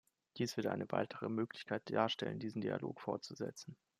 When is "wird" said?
0.57-0.65